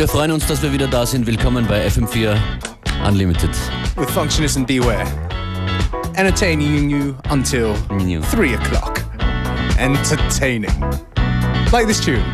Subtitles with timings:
[0.00, 1.26] wir freuen uns, dass wir wieder da sind.
[1.26, 2.34] Willkommen bei FM4
[3.06, 3.50] Unlimited.
[3.96, 5.04] With Functionist and Beware.
[6.14, 9.04] Entertaining you until 3 o'clock.
[9.76, 10.72] Entertaining.
[11.70, 12.24] Like this tune.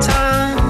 [0.00, 0.61] time.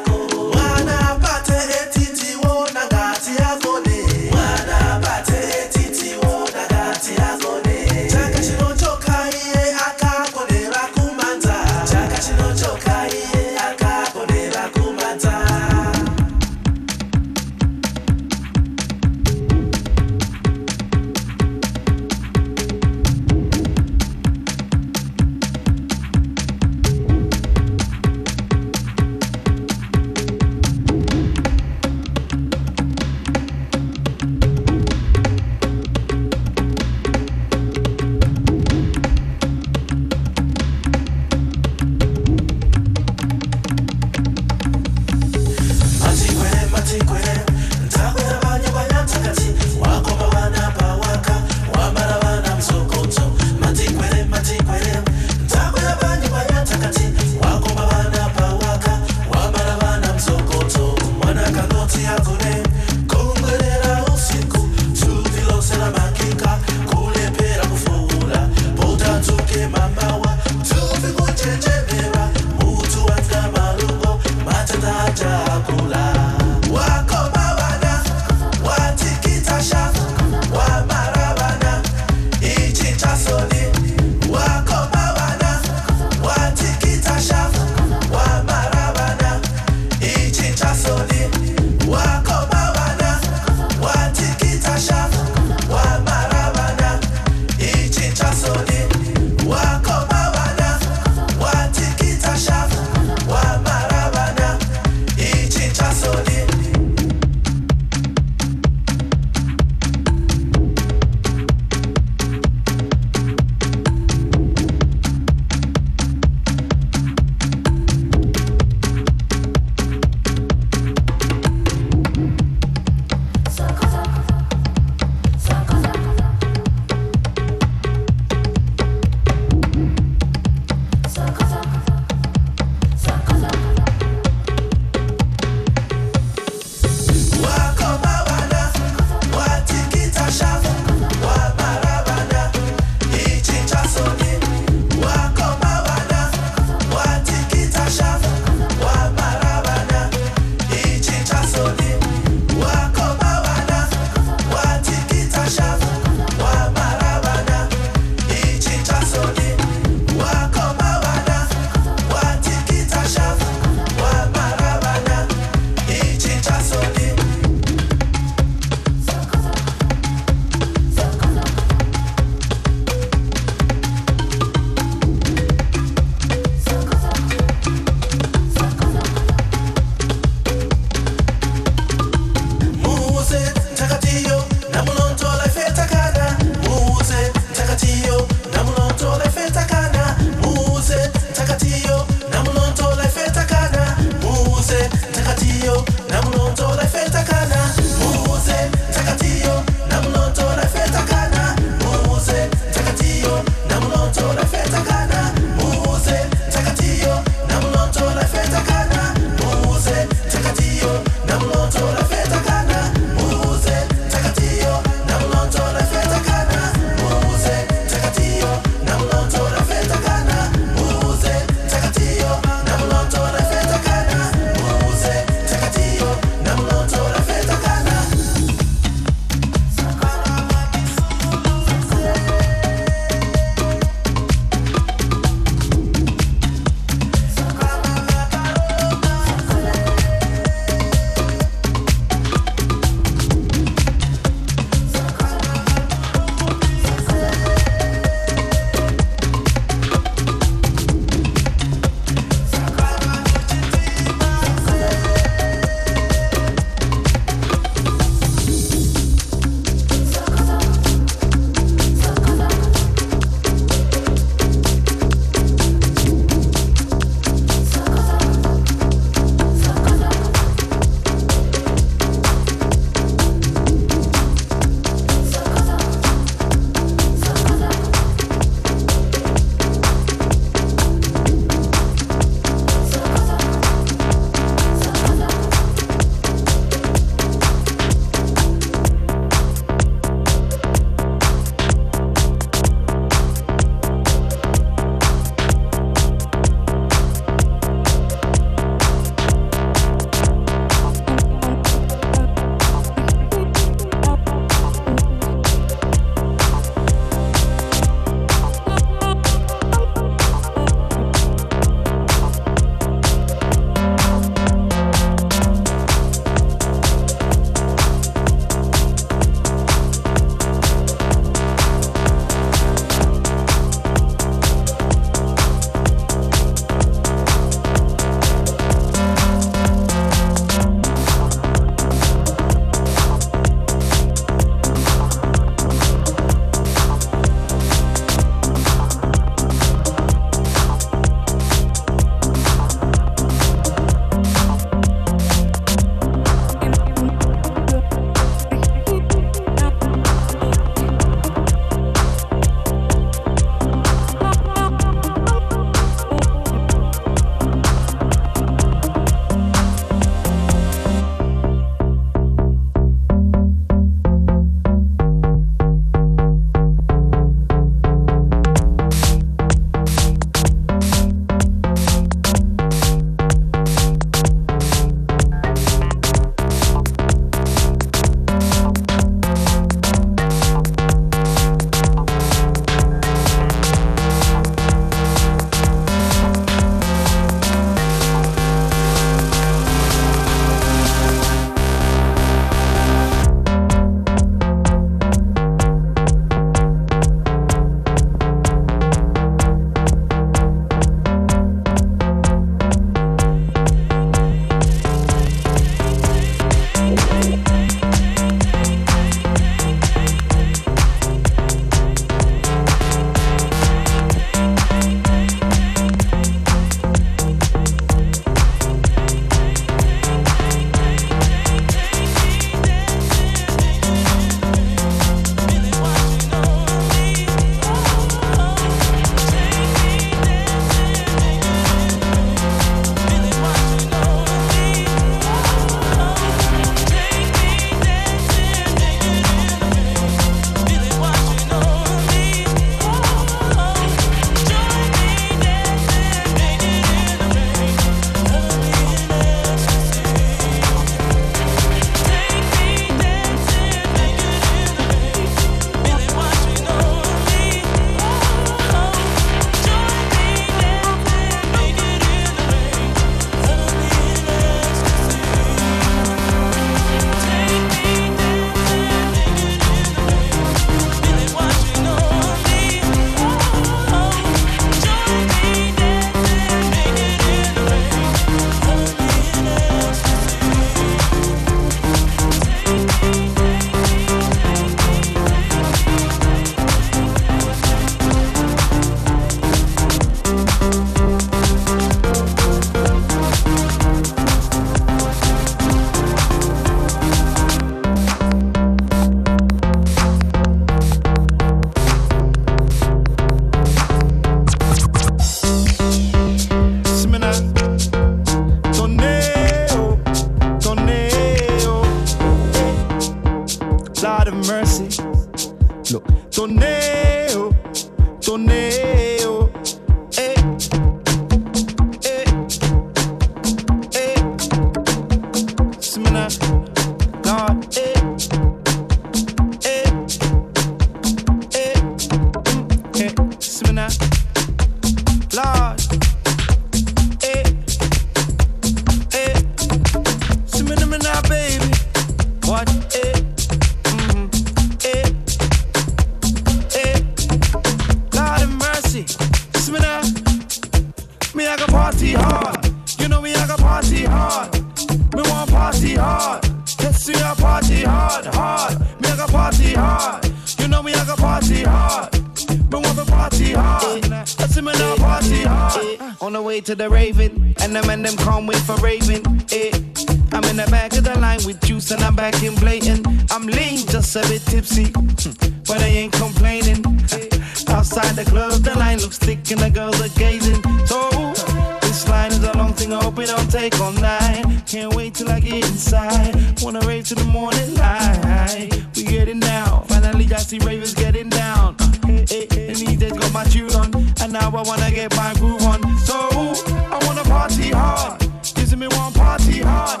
[583.12, 584.44] Hope it don't take all night.
[584.66, 586.34] Can't wait till I get inside.
[586.62, 588.70] Wanna rave to the morning light.
[588.96, 589.84] We get it now.
[589.88, 591.76] Finally, I see ravers getting down.
[591.78, 592.68] Uh, hey, hey, hey.
[592.68, 595.80] And these got my tune on, and now I wanna get my groove on.
[595.98, 598.20] So I wanna party hard.
[598.54, 600.00] This me one party hard.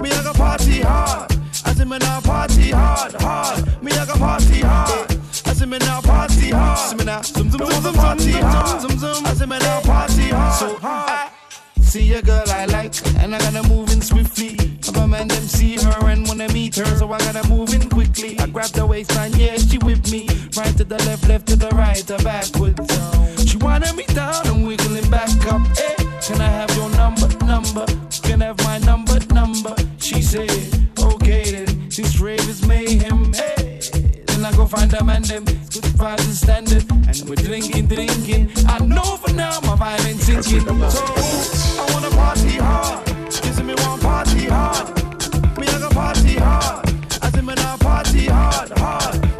[0.00, 1.32] Me I got party hard.
[1.64, 3.82] I say me now party hard, hard.
[3.82, 5.10] Me I got party hard.
[5.46, 6.90] I say me now party hard.
[6.90, 8.80] See me now zoom zoom zoom zoom party hard.
[8.80, 9.26] Zoom zoom.
[9.26, 11.32] I say me now party hard.
[11.92, 14.56] See a girl I like, and I gotta move in swiftly.
[14.80, 17.86] If a man them see her and wanna meet her, so I gotta move in
[17.90, 18.38] quickly.
[18.38, 20.26] I grab the waistline, yeah, she with me.
[20.56, 22.80] Right to the left, left to the right, or backwards.
[23.46, 25.60] She wanted me down and wiggling back up.
[25.76, 27.84] Hey, can I have your number, number?
[28.22, 29.76] Can I have my number, number?
[29.98, 30.48] She said,
[30.98, 31.90] okay then.
[31.90, 33.34] This rave is mayhem.
[33.34, 33.80] Hey,
[34.28, 35.44] then I go find them and them.
[35.44, 38.50] Vibes and standard, and we're drinking, drinking.
[38.66, 40.64] I know for now my vibe ain't sinking.
[40.90, 41.71] So
[48.26, 49.31] hard, hard.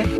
[0.00, 0.19] Yeah.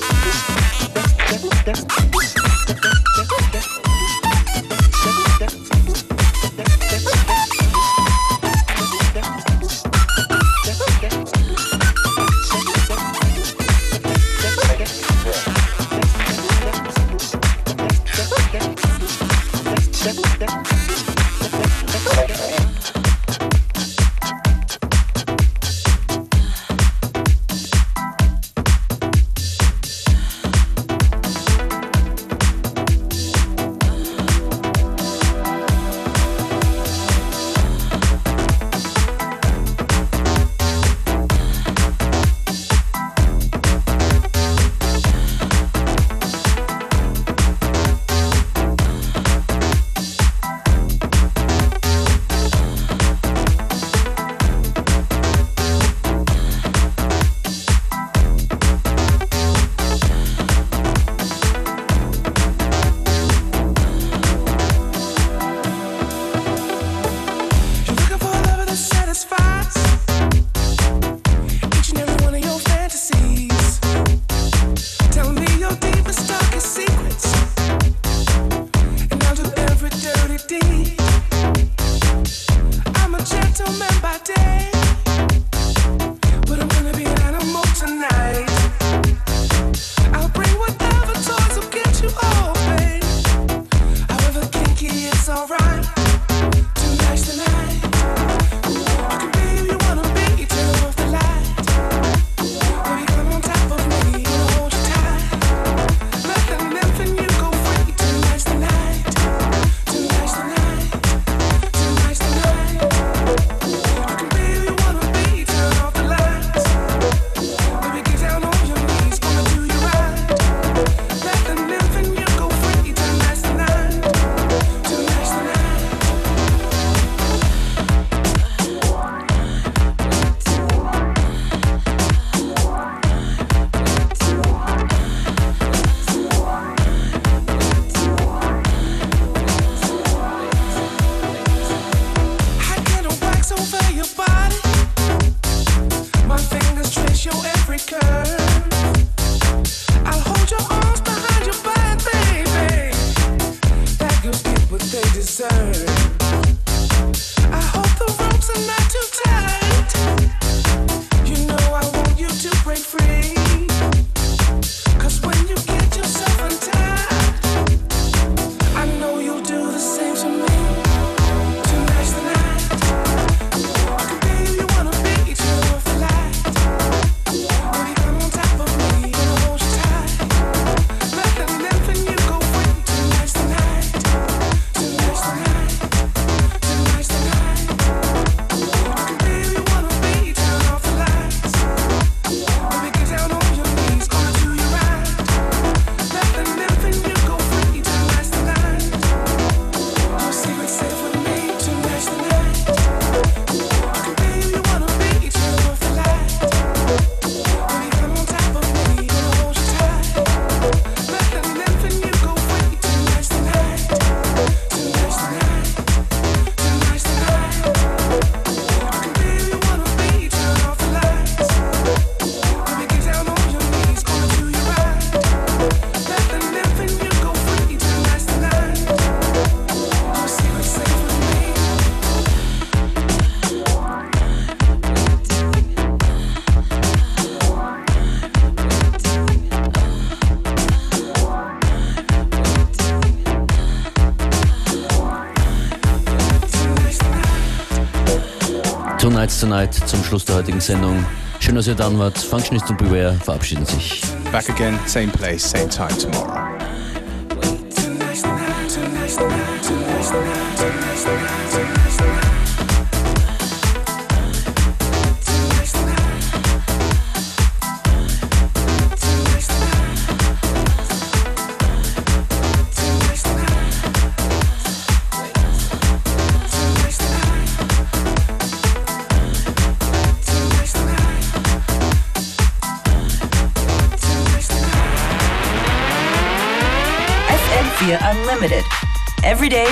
[249.41, 251.03] Tonight zum Schluss der heutigen Sendung.
[251.39, 252.15] Schön, dass ihr da wart.
[252.15, 254.03] Functionist und Beware verabschieden sich.
[254.31, 256.40] Back again, same place, same time tomorrow.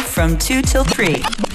[0.09, 1.49] From 2 till 3.